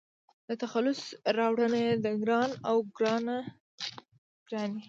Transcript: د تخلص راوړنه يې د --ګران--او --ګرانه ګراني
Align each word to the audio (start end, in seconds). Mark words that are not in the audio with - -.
د 0.47 0.49
تخلص 0.61 1.01
راوړنه 1.37 1.77
يې 1.85 1.93
د 2.03 2.05
--ګران--او 2.15 2.77
--ګرانه 2.87 3.37
ګراني 4.47 4.79